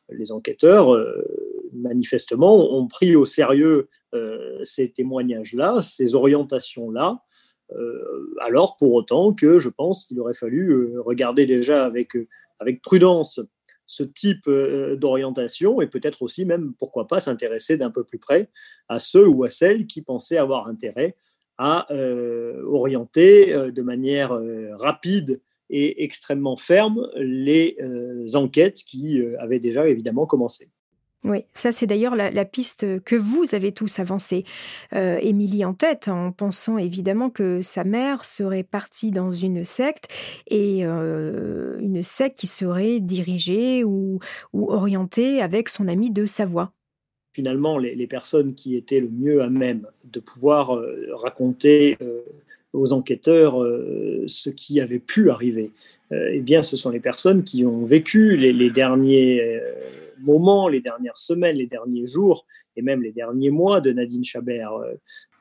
les 0.09 0.31
enquêteurs, 0.31 0.97
manifestement, 1.71 2.75
ont 2.75 2.87
pris 2.87 3.15
au 3.15 3.25
sérieux 3.25 3.87
ces 4.63 4.89
témoignages-là, 4.89 5.83
ces 5.83 6.15
orientations-là, 6.15 7.21
alors 8.41 8.77
pour 8.77 8.93
autant 8.93 9.33
que 9.33 9.59
je 9.59 9.69
pense 9.69 10.05
qu'il 10.05 10.19
aurait 10.19 10.33
fallu 10.33 10.69
euh, 10.69 11.01
regarder 11.01 11.45
déjà 11.45 11.85
avec, 11.85 12.15
euh, 12.15 12.27
avec 12.59 12.81
prudence 12.81 13.41
ce 13.85 14.03
type 14.03 14.49
d'orientation 14.49 15.79
et 15.79 15.87
peut-être 15.87 16.21
aussi 16.21 16.43
même, 16.43 16.73
pourquoi 16.77 17.07
pas, 17.07 17.21
s'intéresser 17.21 17.77
d'un 17.77 17.89
peu 17.89 18.03
plus 18.03 18.19
près 18.19 18.49
à 18.89 18.99
ceux 18.99 19.25
ou 19.25 19.45
à 19.45 19.49
celles 19.49 19.87
qui 19.87 20.01
pensaient 20.01 20.37
avoir 20.37 20.67
intérêt 20.67 21.15
à 21.57 21.87
orienter 22.65 23.71
de 23.71 23.81
manière 23.81 24.37
rapide 24.77 25.41
et 25.69 26.03
extrêmement 26.03 26.57
ferme 26.57 27.09
les 27.15 27.77
enquêtes 28.35 28.83
qui 28.83 29.21
avaient 29.39 29.61
déjà 29.61 29.87
évidemment 29.87 30.25
commencé. 30.25 30.69
Oui, 31.27 31.43
ça 31.53 31.73
c'est 31.73 31.87
d'ailleurs 31.87 32.15
la, 32.15 32.45
piste 32.45 33.03
que 33.03 33.15
vous 33.17 33.53
avez 33.53 33.73
tous 33.73 33.99
avancée. 33.99 34.45
Euh, 34.93 35.17
Émilie 35.21 35.65
en 35.65 35.73
tête, 35.73 36.07
en 36.07 36.31
pensant 36.31 36.77
évidemment 36.77 37.29
que 37.29 37.61
sa 37.61 37.83
mère 37.83 38.23
serait 38.23 38.63
partie 38.63 39.11
dans 39.11 39.33
une 39.33 39.65
secte 39.65 40.07
et 40.49 40.85
euh, 40.85 41.77
une 41.79 42.01
secte 42.01 42.39
qui 42.39 42.47
serait 42.47 43.01
dirigée 43.01 43.83
ou, 43.83 44.19
orientée 44.53 45.41
avec 45.41 45.67
son 45.67 45.89
ami 45.89 46.11
de 46.11 46.25
Savoie. 46.25 46.71
Finalement, 47.33 47.77
les, 47.77 48.07
personnes 48.07 48.55
qui 48.55 48.77
étaient 48.77 49.01
le 49.01 49.09
mieux 49.09 49.41
à 49.41 49.49
même 49.49 49.85
de 50.05 50.21
pouvoir 50.21 50.77
euh, 50.77 51.09
raconter 51.11 51.97
aux 52.71 52.93
enquêteurs 52.93 53.57
ce 54.27 54.49
qui 54.49 54.79
avait 54.79 54.99
pu 54.99 55.29
arriver, 55.29 55.71
eh 56.11 56.39
bien, 56.39 56.63
ce 56.63 56.77
sont 56.77 56.89
les 56.89 56.99
personnes 56.99 57.43
qui 57.43 57.65
ont 57.65 57.85
vécu 57.85 58.35
les, 58.35 58.53
les 58.53 58.69
derniers 58.69 59.61
moments, 60.21 60.67
les 60.67 60.81
dernières 60.81 61.17
semaines, 61.17 61.57
les 61.57 61.67
derniers 61.67 62.05
jours 62.05 62.45
et 62.75 62.81
même 62.81 63.01
les 63.01 63.11
derniers 63.11 63.49
mois 63.49 63.81
de 63.81 63.91
Nadine 63.91 64.23
Chabert. 64.23 64.73
Euh, 64.73 64.93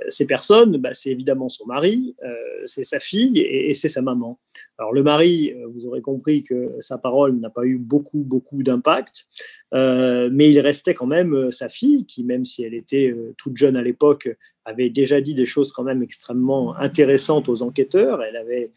ces 0.09 0.26
personnes, 0.26 0.76
bah, 0.78 0.90
c'est 0.92 1.11
évidemment 1.11 1.49
son 1.49 1.66
mari, 1.66 2.14
euh, 2.25 2.35
c'est 2.64 2.85
sa 2.85 3.00
fille 3.00 3.38
et, 3.38 3.75
c'est 3.75 3.88
sa 3.88 4.02
maman. 4.02 4.38
Alors 4.78 4.92
le 4.92 5.02
mari, 5.02 5.52
euh, 5.52 5.66
vous 5.68 5.87
aurez 5.87 6.02
compris 6.02 6.42
que 6.42 6.76
sa 6.80 6.99
parole 6.99 7.38
n'a 7.38 7.50
pas 7.50 7.64
eu 7.64 7.78
beaucoup, 7.78 8.23
beaucoup 8.23 8.62
d'impact, 8.62 9.26
mais 9.73 10.50
il 10.50 10.61
restait 10.61 10.95
quand 10.95 11.06
même 11.06 11.50
sa 11.50 11.68
fille 11.68 12.06
qui, 12.06 12.25
même 12.25 12.45
si 12.45 12.62
elle 12.62 12.75
était 12.75 13.14
toute 13.37 13.56
jeune 13.56 13.76
à 13.76 13.83
l'époque, 13.83 14.28
avait 14.64 14.90
déjà 14.90 15.21
dit 15.21 15.35
des 15.35 15.45
choses 15.45 15.71
quand 15.71 15.83
même 15.83 16.02
extrêmement 16.02 16.75
intéressantes 16.76 17.49
aux 17.49 17.62
enquêteurs. 17.62 18.23
Elle 18.23 18.37
avait 18.37 18.71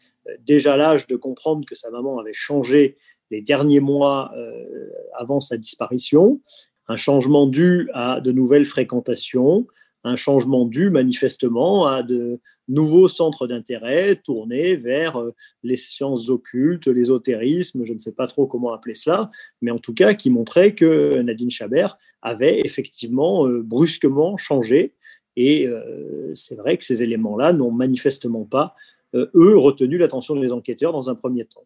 déjà 0.46 0.76
l'âge 0.76 1.06
de 1.06 1.16
comprendre 1.16 1.64
que 1.66 1.74
sa 1.74 1.90
maman 1.90 2.18
avait 2.18 2.34
changé 2.34 2.96
les 3.30 3.42
derniers 3.42 3.80
mois 3.80 4.32
euh, 4.36 4.90
avant 5.16 5.40
sa 5.40 5.56
disparition, 5.56 6.40
un 6.88 6.96
changement 6.96 7.46
dû 7.46 7.88
à 7.94 8.20
de 8.20 8.32
nouvelles 8.32 8.66
fréquentations, 8.66 9.66
un 10.02 10.16
changement 10.16 10.66
dû 10.66 10.90
manifestement 10.90 11.86
à 11.86 12.02
de 12.02 12.40
nouveaux 12.68 13.08
centres 13.08 13.46
d'intérêt 13.46 14.16
tournés 14.16 14.76
vers 14.76 15.20
euh, 15.20 15.34
les 15.62 15.76
sciences 15.76 16.28
occultes, 16.28 16.86
l'ésotérisme, 16.86 17.84
je 17.84 17.92
ne 17.92 17.98
sais 17.98 18.12
pas 18.12 18.26
trop 18.26 18.46
comment 18.46 18.72
appeler 18.72 18.94
cela, 18.94 19.30
mais 19.60 19.70
en 19.70 19.78
tout 19.78 19.94
cas 19.94 20.14
qui 20.14 20.30
montrait 20.30 20.74
que 20.74 21.20
Nadine 21.22 21.50
Chabert 21.50 21.98
avait 22.22 22.60
effectivement 22.60 23.46
euh, 23.46 23.62
brusquement 23.62 24.36
changé. 24.36 24.94
Et 25.36 25.68
c'est 26.34 26.56
vrai 26.56 26.76
que 26.76 26.84
ces 26.84 27.02
éléments-là 27.02 27.54
n'ont 27.54 27.70
manifestement 27.70 28.44
pas, 28.44 28.74
eux, 29.14 29.56
retenu 29.56 29.96
l'attention 29.96 30.36
des 30.36 30.52
enquêteurs 30.52 30.92
dans 30.92 31.08
un 31.08 31.14
premier 31.14 31.46
temps. 31.46 31.64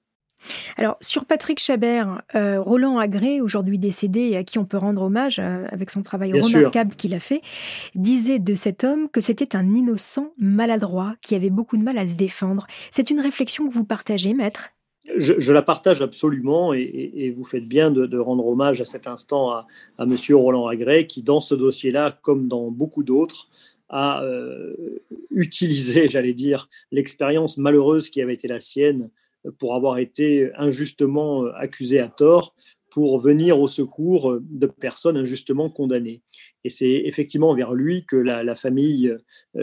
Alors, 0.77 0.97
sur 1.01 1.25
Patrick 1.25 1.59
Chabert, 1.59 2.23
euh, 2.35 2.61
Roland 2.61 2.99
Agré, 2.99 3.41
aujourd'hui 3.41 3.79
décédé 3.79 4.21
et 4.21 4.37
à 4.37 4.45
qui 4.45 4.59
on 4.59 4.65
peut 4.65 4.77
rendre 4.77 5.03
hommage 5.03 5.39
euh, 5.39 5.67
avec 5.71 5.91
son 5.91 6.03
travail 6.03 6.33
remarquable 6.39 6.95
qu'il 6.95 7.15
a 7.15 7.21
fait, 7.21 7.41
disait 7.95 8.39
de 8.39 8.55
cet 8.55 8.85
homme 8.85 9.09
que 9.09 9.21
c'était 9.21 9.57
un 9.57 9.75
innocent 9.75 10.33
maladroit 10.39 11.15
qui 11.23 11.35
avait 11.35 11.51
beaucoup 11.51 11.77
de 11.77 11.83
mal 11.83 11.99
à 11.99 12.07
se 12.07 12.15
défendre. 12.15 12.67
C'est 12.91 13.11
une 13.11 13.21
réflexion 13.21 13.69
que 13.69 13.75
vous 13.75 13.85
partagez, 13.85 14.35
maître? 14.35 14.71
Je, 15.19 15.53
la 15.53 15.61
partage 15.61 16.01
absolument 16.01 16.73
et, 16.73 17.31
vous 17.37 17.45
faites 17.45 17.69
bien 17.69 17.91
de, 17.91 18.19
rendre 18.19 18.47
hommage 18.47 18.81
à 18.81 18.87
cet 18.87 19.07
instant 19.07 19.51
à, 19.51 19.67
à 19.99 20.05
M. 20.05 20.17
Roland 20.31 20.67
Agré 20.67 21.07
qui, 21.07 21.23
dans 21.23 21.43
ce 21.43 21.55
dossier-là, 21.55 22.19
comme 22.23 22.49
dans 22.49 22.71
beaucoup 22.71 23.03
d'autres, 23.03 23.51
a 23.91 24.23
euh, 24.25 24.75
utilisé, 25.31 26.09
j'allais 26.09 26.33
dire, 26.33 26.69
l'expérience 26.91 27.59
malheureuse 27.59 28.11
qui 28.11 28.23
avait 28.23 28.35
été 28.35 28.49
la 28.49 28.61
sienne 28.61 29.11
pour 29.59 29.75
avoir 29.75 29.99
été 29.99 30.51
injustement 30.57 31.47
accusé 31.47 31.99
à 31.99 32.09
tort 32.09 32.55
pour 32.95 33.19
venir 33.19 33.59
au 33.59 33.67
secours 33.67 34.39
de 34.41 34.67
personnes 34.69 35.17
injustement 35.17 35.69
condamnées. 35.69 36.23
Et 36.63 36.69
c'est 36.69 37.03
effectivement 37.05 37.53
vers 37.53 37.73
lui 37.75 38.07
que 38.07 38.15
la, 38.15 38.55
famille 38.55 39.13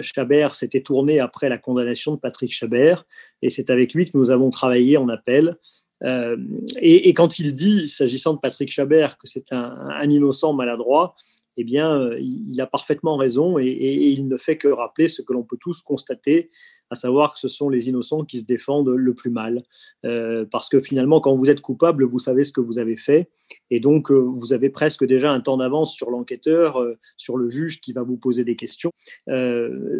Chabert 0.02 0.54
s'était 0.54 0.82
tournée 0.82 1.22
après 1.22 1.48
la 1.48 1.58
condamnation 1.58 2.14
de 2.14 2.20
Patrick 2.20 2.52
Chabert, 2.52 3.06
et 3.42 3.50
c'est 3.50 3.70
avec 3.70 3.94
lui 3.94 4.12
que 4.12 4.18
nous 4.18 4.32
avons 4.32 4.50
travaillé 4.50 4.98
en 4.98 5.08
appel. 5.08 5.56
Euh, 6.04 6.36
et, 6.82 7.14
quand 7.14 7.40
il 7.40 7.54
dit, 7.54 7.88
s'agissant 7.88 8.34
de 8.34 8.40
Patrick 8.40 8.70
Chabert, 8.70 9.18
que 9.18 9.28
c'est 9.28 9.54
un, 9.54 10.10
innocent 10.10 10.52
maladroit, 10.52 11.16
eh 11.56 11.64
bien, 11.64 12.12
il 12.20 12.60
a 12.60 12.68
parfaitement 12.68 13.16
raison 13.16 13.58
et 13.60 13.68
il 13.68 14.28
ne 14.28 14.36
fait 14.36 14.58
que 14.58 14.68
rappeler 14.68 15.08
ce 15.08 15.22
que 15.22 15.32
l'on 15.32 15.44
peut 15.44 15.58
tous 15.60 15.82
constater, 15.82 16.50
à 16.92 16.96
savoir 16.96 17.34
que 17.34 17.40
ce 17.40 17.48
sont 17.48 17.70
les 17.70 17.88
innocents 17.88 18.26
qui 18.26 18.40
se 18.42 18.46
défendent 18.46 18.90
le 18.90 19.14
plus 19.14 19.32
mal. 19.32 19.64
Euh, 20.06 20.46
parce 20.52 20.68
que 20.68 20.80
finalement, 20.80 21.22
quand 21.22 21.36
vous 21.36 21.50
êtes 21.50 21.62
coupable, 21.62 22.04
vous 22.04 22.20
savez 22.20 22.44
ce 22.44 22.52
que 22.52 22.60
vous 22.60 22.80
avez 22.80 22.98
fait. 22.98 23.32
Et 23.70 23.80
donc, 23.80 24.12
euh, 24.12 24.16
vous 24.16 24.52
avez 24.52 24.70
presque 24.70 25.06
déjà 25.06 25.32
un 25.32 25.40
temps 25.40 25.56
d'avance 25.56 25.94
sur 25.94 26.12
l'enquêteur, 26.12 26.82
euh, 26.82 26.98
sur 27.16 27.38
le 27.38 27.48
juge 27.48 27.80
qui 27.80 27.94
va 27.94 28.04
vous 28.04 28.18
poser 28.18 28.44
des 28.44 28.58
questions. 28.58 28.92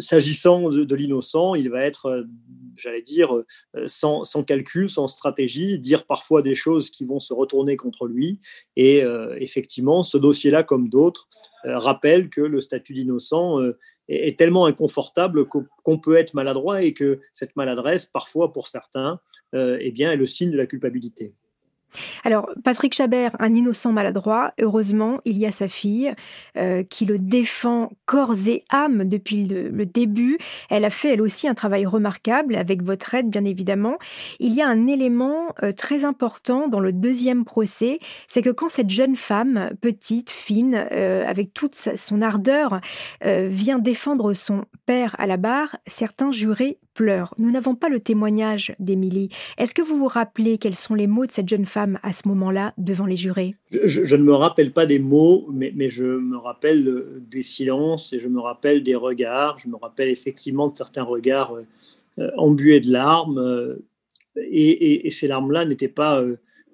S'agissant 0.00 0.68
de, 0.68 0.94
l'innocent, 0.94 1.54
il 1.54 1.70
va 1.70 1.82
être, 1.82 2.26
j'allais 2.76 3.00
dire, 3.00 3.32
sans, 3.86 4.24
sans, 4.24 4.42
calcul, 4.42 4.90
sans 4.90 5.08
stratégie, 5.08 5.78
dire 5.78 6.04
parfois 6.04 6.42
des 6.42 6.54
choses 6.54 6.90
qui 6.90 7.04
vont 7.04 7.20
se 7.20 7.32
retourner 7.32 7.76
contre 7.76 8.06
lui. 8.06 8.38
Et 8.76 9.02
effectivement, 9.38 10.02
ce 10.02 10.18
dossier-là, 10.18 10.62
comme 10.62 10.88
d'autres, 10.88 11.28
rappelle 11.64 12.28
que 12.28 12.42
le 12.42 12.60
statut 12.60 12.92
d'innocent 12.92 13.60
est, 14.08 14.38
tellement 14.38 14.66
inconfortable 14.66 15.46
qu'on 15.46 15.98
peut 15.98 16.16
être 16.16 16.34
maladroit 16.34 16.82
et 16.82 16.92
que 16.94 17.20
cette 17.32 17.56
maladresse, 17.56 18.06
parfois 18.06 18.52
pour 18.52 18.68
certains, 18.68 19.20
euh, 19.54 19.78
eh 19.80 19.90
bien, 19.90 20.12
est 20.12 20.16
le 20.16 20.26
signe 20.26 20.50
de 20.50 20.56
la 20.56 20.66
culpabilité. 20.66 21.34
Alors, 22.24 22.48
Patrick 22.64 22.94
Chabert, 22.94 23.32
un 23.38 23.54
innocent 23.54 23.92
maladroit, 23.92 24.52
heureusement, 24.60 25.20
il 25.24 25.38
y 25.38 25.46
a 25.46 25.50
sa 25.50 25.68
fille 25.68 26.12
euh, 26.56 26.82
qui 26.82 27.04
le 27.04 27.18
défend 27.18 27.90
corps 28.06 28.34
et 28.46 28.64
âme 28.70 29.04
depuis 29.04 29.46
le, 29.46 29.82
début. 29.84 30.38
Elle 30.70 30.84
a 30.84 30.90
fait, 30.90 31.14
elle 31.14 31.20
aussi, 31.20 31.48
un 31.48 31.54
travail 31.54 31.86
remarquable, 31.86 32.54
avec 32.54 32.82
votre 32.82 33.14
aide, 33.14 33.28
bien 33.28 33.44
évidemment. 33.44 33.98
Il 34.38 34.52
y 34.52 34.62
a 34.62 34.68
un 34.68 34.86
élément 34.86 35.54
euh, 35.62 35.72
très 35.72 36.04
important 36.04 36.68
dans 36.68 36.80
le 36.80 36.92
deuxième 36.92 37.44
procès, 37.44 37.98
c'est 38.28 38.42
que 38.42 38.50
quand 38.50 38.68
cette 38.68 38.90
jeune 38.90 39.16
femme, 39.16 39.70
petite, 39.80 40.30
fine, 40.30 40.86
euh, 40.92 41.26
avec 41.26 41.52
toute 41.52 41.74
son 41.74 42.22
ardeur, 42.22 42.80
vient 43.22 43.78
défendre 43.78 44.34
son 44.34 44.64
père 44.86 45.14
à 45.18 45.26
la 45.26 45.36
barre, 45.36 45.76
certains 45.86 46.30
jurés 46.30 46.78
pleure. 46.94 47.34
Nous 47.38 47.50
n'avons 47.50 47.74
pas 47.74 47.88
le 47.88 48.00
témoignage 48.00 48.74
d'Émilie. 48.78 49.28
Est-ce 49.58 49.74
que 49.74 49.82
vous 49.82 49.98
vous 49.98 50.08
rappelez 50.08 50.58
quels 50.58 50.74
sont 50.74 50.94
les 50.94 51.06
mots 51.06 51.26
de 51.26 51.32
cette 51.32 51.48
jeune 51.48 51.66
femme 51.66 51.98
à 52.02 52.12
ce 52.12 52.28
moment-là 52.28 52.74
devant 52.78 53.06
les 53.06 53.16
jurés? 53.16 53.54
Je, 53.70 54.16
ne 54.16 54.22
me 54.22 54.34
rappelle 54.34 54.72
pas 54.72 54.86
des 54.86 54.98
mots, 54.98 55.48
mais, 55.50 55.72
je 55.88 56.04
me 56.04 56.36
rappelle 56.36 56.86
euh, 56.88 57.22
des 57.30 57.42
silences 57.42 58.12
et 58.12 58.20
je 58.20 58.28
me 58.28 58.40
rappelle 58.40 58.82
des 58.82 58.94
regards. 58.94 59.58
Je 59.58 59.68
me 59.68 59.76
rappelle 59.76 60.08
effectivement 60.08 60.68
de 60.68 60.74
certains 60.74 61.04
regards 61.04 61.56
euh, 62.18 62.30
embués 62.36 62.80
de 62.80 62.90
larmes. 62.90 63.78
et, 64.36 65.10
ces 65.10 65.28
larmes-là 65.28 65.64
n'étaient 65.64 65.88
pas 65.88 66.22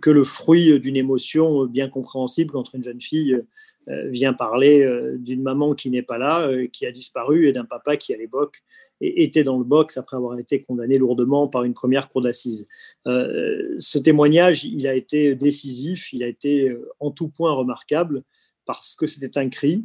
que 0.00 0.10
le 0.10 0.24
fruit 0.24 0.78
d'une 0.80 0.96
émotion 0.96 1.66
bien 1.66 1.88
compréhensible 1.88 2.52
quand 2.52 2.72
une 2.72 2.82
jeune 2.82 3.00
fille 3.00 3.42
euh, 3.90 4.08
vient 4.10 4.34
parler 4.34 4.82
euh, 4.82 5.16
d'une 5.18 5.40
maman 5.40 5.74
qui 5.74 5.88
n'est 5.88 6.02
pas 6.02 6.18
là, 6.18 6.46
euh, 6.46 6.66
qui 6.66 6.84
a 6.84 6.90
disparu, 6.90 7.46
et 7.46 7.52
d'un 7.52 7.64
papa 7.64 7.96
qui, 7.96 8.12
à 8.12 8.18
l'époque, 8.18 8.62
était 9.00 9.44
dans 9.44 9.56
le 9.56 9.64
box 9.64 9.96
après 9.96 10.16
avoir 10.16 10.38
été 10.38 10.60
condamné 10.60 10.98
lourdement 10.98 11.48
par 11.48 11.64
une 11.64 11.72
première 11.72 12.10
cour 12.10 12.20
d'assises. 12.20 12.66
ce 13.06 13.98
témoignage, 13.98 14.64
il 14.64 14.88
a 14.88 14.94
été 14.94 15.36
décisif, 15.36 16.12
il 16.12 16.24
a 16.24 16.26
été 16.26 16.76
en 16.98 17.12
tout 17.12 17.28
point 17.28 17.52
remarquable 17.52 18.24
parce 18.66 18.96
que 18.96 19.06
c'était 19.06 19.38
un 19.38 19.48
cri, 19.48 19.84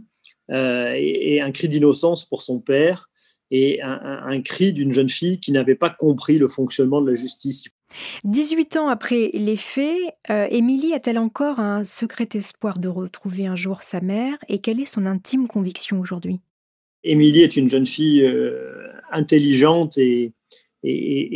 et, 0.51 1.41
un 1.41 1.51
cri 1.51 1.67
d'innocence 1.69 2.25
pour 2.25 2.41
son 2.41 2.59
père, 2.59 3.11
et 3.51 3.83
un 3.83 4.41
cri 4.41 4.73
d'une 4.73 4.91
jeune 4.91 5.09
fille 5.09 5.39
qui 5.39 5.51
n'avait 5.51 5.75
pas 5.75 5.91
compris 5.91 6.39
le 6.39 6.47
fonctionnement 6.47 6.99
de 6.99 7.11
la 7.11 7.15
justice. 7.15 7.65
18 8.23 8.77
ans 8.77 8.87
après 8.87 9.29
les 9.33 9.55
faits, 9.55 9.99
euh, 10.29 10.47
Émilie 10.49 10.93
a-t-elle 10.93 11.17
encore 11.17 11.59
un 11.59 11.83
secret 11.83 12.27
espoir 12.33 12.79
de 12.79 12.87
retrouver 12.87 13.45
un 13.45 13.55
jour 13.55 13.83
sa 13.83 14.01
mère? 14.01 14.37
Et 14.49 14.59
quelle 14.59 14.79
est 14.79 14.85
son 14.85 15.05
intime 15.05 15.47
conviction 15.47 15.99
aujourd'hui? 15.99 16.39
Émilie 17.03 17.41
est 17.41 17.57
une 17.57 17.69
jeune 17.69 17.85
fille 17.85 18.25
euh, 18.25 18.87
intelligente 19.11 19.97
et, 19.97 20.33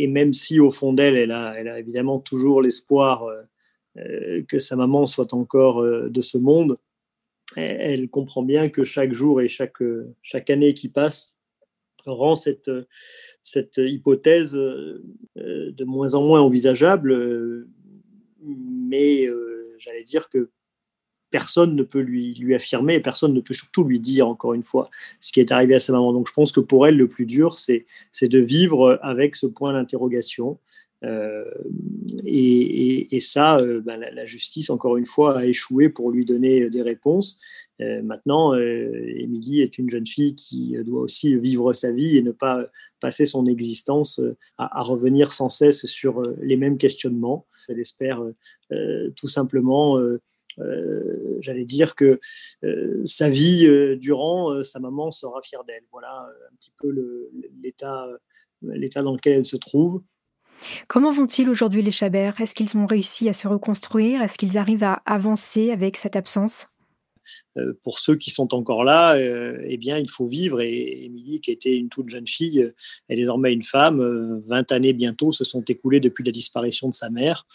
même 0.08 0.32
si 0.32 0.60
au 0.60 0.70
fond 0.70 0.92
d'elle, 0.92 1.16
elle 1.16 1.32
a, 1.32 1.78
évidemment 1.78 2.18
toujours 2.18 2.62
l'espoir 2.62 3.24
euh, 3.96 4.42
que 4.48 4.58
sa 4.58 4.76
maman 4.76 5.06
soit 5.06 5.34
encore 5.34 5.82
de 5.82 6.22
ce 6.22 6.38
monde, 6.38 6.78
elle, 7.56 8.08
comprend 8.08 8.42
bien 8.42 8.68
que 8.68 8.84
chaque 8.84 9.12
jour 9.12 9.40
et 9.40 9.48
chaque, 9.48 9.80
année 10.50 10.74
qui 10.74 10.88
passe 10.88 11.36
rend 12.06 12.34
cette, 12.34 12.70
hypothèse 13.76 14.58
de 15.76 15.84
moins 15.84 16.14
en 16.14 16.22
moins 16.22 16.40
envisageable, 16.40 17.12
euh, 17.12 17.68
mais 18.42 19.26
euh, 19.26 19.74
j'allais 19.78 20.04
dire 20.04 20.28
que 20.28 20.50
personne 21.30 21.76
ne 21.76 21.82
peut 21.82 22.00
lui, 22.00 22.34
lui 22.34 22.54
affirmer, 22.54 23.00
personne 23.00 23.34
ne 23.34 23.40
peut 23.40 23.54
surtout 23.54 23.84
lui 23.84 24.00
dire, 24.00 24.28
encore 24.28 24.54
une 24.54 24.62
fois, 24.62 24.88
ce 25.20 25.32
qui 25.32 25.40
est 25.40 25.52
arrivé 25.52 25.74
à 25.74 25.80
sa 25.80 25.92
maman. 25.92 26.12
Donc 26.12 26.28
je 26.28 26.32
pense 26.32 26.52
que 26.52 26.60
pour 26.60 26.86
elle, 26.86 26.96
le 26.96 27.08
plus 27.08 27.26
dur, 27.26 27.58
c'est 27.58 27.86
de 28.22 28.38
vivre 28.38 28.98
avec 29.02 29.36
ce 29.36 29.46
point 29.46 29.72
d'interrogation. 29.72 30.58
Et, 32.24 33.18
ça, 33.20 33.58
ben, 33.84 33.98
la, 33.98 34.24
justice, 34.24 34.70
encore 34.70 34.96
une 34.96 35.06
fois, 35.06 35.38
a 35.38 35.44
échoué 35.44 35.88
pour 35.88 36.10
lui 36.10 36.24
donner 36.24 36.70
des 36.70 36.82
réponses. 36.82 37.40
Euh, 37.80 38.02
maintenant, 38.02 38.54
euh, 38.54 38.90
Émilie 39.16 39.60
est 39.60 39.78
une 39.78 39.88
jeune 39.88 40.06
fille 40.06 40.34
qui 40.34 40.76
doit 40.84 41.02
aussi 41.02 41.36
vivre 41.36 41.72
sa 41.72 41.92
vie 41.92 42.16
et 42.16 42.22
ne 42.22 42.32
pas 42.32 42.66
passer 43.00 43.26
son 43.26 43.46
existence 43.46 44.18
euh, 44.18 44.36
à, 44.56 44.82
revenir 44.82 45.32
sans 45.32 45.48
cesse 45.48 45.86
sur 45.86 46.22
les 46.40 46.56
mêmes 46.56 46.78
questionnements. 46.78 47.46
Elle 47.68 47.80
espère 47.80 48.22
tout 49.14 49.28
simplement 49.28 50.00
j'allais 51.40 51.66
dire 51.66 51.94
que 51.94 52.18
sa 53.04 53.28
vie 53.28 53.68
durant, 53.98 54.62
sa 54.62 54.80
maman 54.80 55.10
sera 55.10 55.42
fière 55.42 55.64
d'elle. 55.64 55.82
Voilà 55.92 56.26
un 56.50 56.56
petit 56.56 56.72
peu 56.78 57.28
l'état, 57.62 58.08
l'état 58.62 59.02
dans 59.02 59.12
lequel 59.12 59.34
elle 59.34 59.44
se 59.44 59.58
trouve. 59.58 60.02
Comment 60.86 61.10
vont-ils 61.10 61.48
aujourd'hui 61.48 61.82
les 61.82 61.90
Chabert? 61.90 62.40
Est-ce 62.40 62.54
qu'ils 62.54 62.76
ont 62.76 62.86
réussi 62.86 63.28
à 63.28 63.32
se 63.32 63.48
reconstruire? 63.48 64.22
Est-ce 64.22 64.38
qu'ils 64.38 64.58
arrivent 64.58 64.84
à 64.84 65.02
avancer 65.06 65.70
avec 65.70 65.96
cette 65.96 66.16
absence? 66.16 66.68
Pour 67.82 67.98
ceux 67.98 68.16
qui 68.16 68.30
sont 68.30 68.54
encore 68.54 68.84
là, 68.84 69.16
euh, 69.16 69.60
eh 69.66 69.76
bien, 69.76 69.98
il 69.98 70.08
faut 70.08 70.26
vivre. 70.26 70.60
Émilie, 70.60 71.40
qui 71.40 71.50
était 71.50 71.76
une 71.76 71.88
toute 71.88 72.08
jeune 72.08 72.26
fille, 72.26 72.62
euh, 72.62 72.74
est 73.08 73.16
désormais 73.16 73.52
une 73.52 73.62
femme. 73.62 74.42
20 74.46 74.72
années 74.72 74.92
bientôt 74.92 75.32
se 75.32 75.44
sont 75.44 75.62
écoulées 75.62 76.00
depuis 76.00 76.24
la 76.24 76.32
disparition 76.32 76.88
de 76.88 76.94
sa 76.94 77.10
mère. 77.10 77.46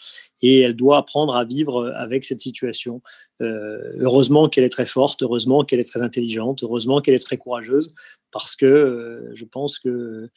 Et 0.42 0.60
elle 0.60 0.74
doit 0.74 0.98
apprendre 0.98 1.36
à 1.36 1.44
vivre 1.44 1.92
avec 1.96 2.24
cette 2.24 2.40
situation. 2.40 3.00
heureusement 3.40 4.48
qu'elle 4.48 4.64
est 4.64 4.68
très 4.68 4.86
forte, 4.86 5.22
heureusement 5.22 5.64
qu'elle 5.64 5.80
est 5.80 5.90
très 5.90 6.02
intelligente, 6.02 6.62
heureusement 6.62 7.00
qu'elle 7.00 7.14
est 7.14 7.24
très 7.24 7.38
courageuse, 7.38 7.94
parce 8.30 8.54
que 8.56 9.30
je 9.32 9.44
pense 9.44 9.78
que 9.78 10.28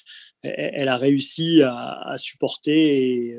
elle 0.44 0.88
a 0.88 0.98
réussi 0.98 1.62
à, 1.64 2.16
supporter 2.18 3.38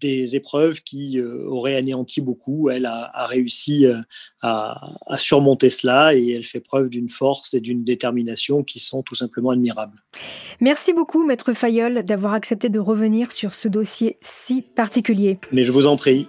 des 0.00 0.34
épreuves 0.34 0.80
qui 0.82 1.18
euh, 1.18 1.44
auraient 1.46 1.76
anéanti 1.76 2.20
beaucoup. 2.20 2.70
Elle 2.70 2.86
a, 2.86 3.26
réussi 3.26 3.86
euh, 3.86 3.96
à, 4.42 4.96
surmonter 5.16 5.70
cela 5.70 6.14
et 6.14 6.32
elle 6.32 6.44
fait 6.44 6.60
preuve 6.60 6.88
d'une 6.88 7.08
force 7.08 7.54
et 7.54 7.60
d'une 7.60 7.84
détermination 7.84 8.62
qui 8.62 8.80
sont 8.80 9.02
tout 9.02 9.14
simplement 9.14 9.50
admirables. 9.50 10.02
Merci 10.60 10.92
beaucoup, 10.92 11.24
Maître 11.24 11.52
Fayol, 11.52 12.02
d'avoir 12.02 12.34
accepté 12.34 12.68
de 12.68 12.78
revenir 12.78 13.32
sur 13.32 13.54
ce 13.54 13.68
dossier 13.68 14.16
si 14.20 14.62
particulier. 14.62 15.38
Mais 15.52 15.64
je 15.64 15.72
vous 15.72 15.86
en 15.86 15.96
prie. 15.96 16.26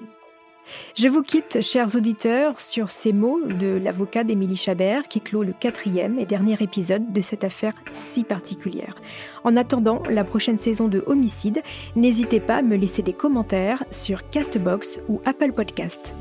Je 0.96 1.08
vous 1.08 1.22
quitte, 1.22 1.62
chers 1.62 1.96
auditeurs, 1.96 2.60
sur 2.60 2.92
ces 2.92 3.14
mots 3.14 3.42
de 3.46 3.80
l'avocat 3.82 4.24
d'Émilie 4.24 4.56
Chabert 4.56 5.08
qui 5.08 5.22
clôt 5.22 5.44
le 5.44 5.54
quatrième 5.54 6.20
et 6.20 6.26
dernier 6.26 6.56
épisode 6.60 7.12
de 7.12 7.22
cette 7.22 7.44
affaire 7.44 7.74
si 7.92 8.24
particulière. 8.24 8.96
En 9.44 9.58
attendant 9.58 10.04
la 10.10 10.24
prochaine 10.24 10.58
saison 10.58 10.88
de 10.88 11.04
Homicide, 11.08 11.62
n'hésitez 11.96 12.40
pas 12.40 12.58
à 12.58 12.62
me 12.62 12.76
laisser 12.76 13.02
des 13.02 13.14
commentaires 13.14 13.84
sur 13.92 14.30
Castbox 14.30 15.00
ou 15.08 15.22
Apple 15.26 15.54
Podcast. 15.54 16.14